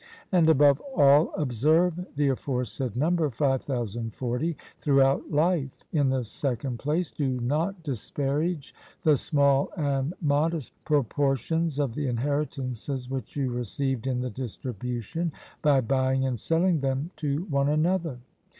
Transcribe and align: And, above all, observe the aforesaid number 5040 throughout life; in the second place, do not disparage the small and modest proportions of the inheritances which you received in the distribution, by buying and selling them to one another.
And, 0.31 0.49
above 0.49 0.81
all, 0.97 1.31
observe 1.35 2.03
the 2.15 2.29
aforesaid 2.29 2.97
number 2.97 3.29
5040 3.29 4.57
throughout 4.79 5.31
life; 5.31 5.83
in 5.93 6.09
the 6.09 6.23
second 6.23 6.79
place, 6.79 7.11
do 7.11 7.39
not 7.39 7.83
disparage 7.83 8.73
the 9.03 9.15
small 9.15 9.69
and 9.77 10.15
modest 10.19 10.73
proportions 10.85 11.77
of 11.77 11.93
the 11.93 12.07
inheritances 12.07 13.11
which 13.11 13.35
you 13.35 13.51
received 13.51 14.07
in 14.07 14.21
the 14.21 14.31
distribution, 14.31 15.31
by 15.61 15.81
buying 15.81 16.25
and 16.25 16.39
selling 16.39 16.79
them 16.79 17.11
to 17.17 17.43
one 17.45 17.69
another. 17.69 18.17